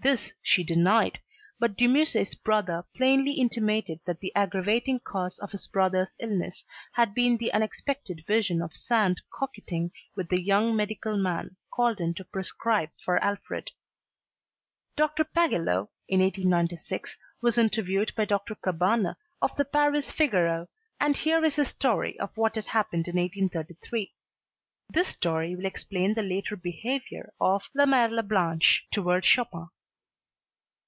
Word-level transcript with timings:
This 0.00 0.30
she 0.42 0.62
denied, 0.64 1.18
but 1.58 1.78
De 1.78 1.86
Musset's 1.86 2.34
brother 2.34 2.84
plainly 2.94 3.32
intimated 3.40 4.00
that 4.04 4.20
the 4.20 4.36
aggravating 4.36 5.00
cause 5.00 5.38
of 5.38 5.50
his 5.52 5.66
brother's 5.66 6.14
illness 6.18 6.62
had 6.92 7.14
been 7.14 7.38
the 7.38 7.50
unexpected 7.54 8.22
vision 8.26 8.60
of 8.60 8.76
Sand 8.76 9.22
coquetting 9.32 9.92
with 10.14 10.28
the 10.28 10.42
young 10.42 10.76
medical 10.76 11.16
man 11.16 11.56
called 11.70 12.02
in 12.02 12.12
to 12.16 12.24
prescribe 12.24 12.90
for 13.02 13.16
Alfred. 13.24 13.70
Dr. 14.94 15.24
Pagello 15.24 15.88
in 16.06 16.20
1896 16.20 17.16
was 17.40 17.56
interviewed 17.56 18.14
by 18.14 18.26
Dr. 18.26 18.56
Cabanes 18.56 19.16
of 19.40 19.56
the 19.56 19.64
Paris 19.64 20.10
"Figaro" 20.12 20.68
and 21.00 21.16
here 21.16 21.42
is 21.42 21.56
his 21.56 21.68
story 21.68 22.20
of 22.20 22.36
what 22.36 22.56
had 22.56 22.66
happened 22.66 23.08
in 23.08 23.16
1833. 23.16 24.12
This 24.90 25.08
story 25.08 25.56
will 25.56 25.64
explain 25.64 26.12
the 26.12 26.22
later 26.22 26.56
behavior 26.56 27.32
of 27.40 27.70
"la 27.72 27.86
merle 27.86 28.20
blanche" 28.20 28.86
toward 28.92 29.24
Chopin. 29.24 29.70